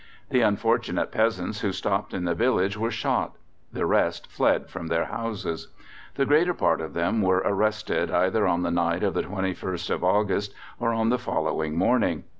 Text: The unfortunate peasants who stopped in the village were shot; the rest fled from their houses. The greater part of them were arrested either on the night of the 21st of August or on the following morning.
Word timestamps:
The 0.31 0.41
unfortunate 0.41 1.11
peasants 1.11 1.59
who 1.61 1.71
stopped 1.71 2.11
in 2.11 2.23
the 2.25 2.33
village 2.33 2.75
were 2.75 2.89
shot; 2.89 3.35
the 3.71 3.85
rest 3.85 4.25
fled 4.31 4.67
from 4.67 4.87
their 4.87 5.05
houses. 5.05 5.67
The 6.15 6.25
greater 6.25 6.55
part 6.55 6.81
of 6.81 6.95
them 6.95 7.21
were 7.21 7.43
arrested 7.45 8.09
either 8.09 8.47
on 8.47 8.63
the 8.63 8.71
night 8.71 9.03
of 9.03 9.13
the 9.13 9.21
21st 9.21 9.91
of 9.91 10.03
August 10.03 10.55
or 10.79 10.91
on 10.91 11.09
the 11.09 11.19
following 11.19 11.75
morning. 11.77 12.23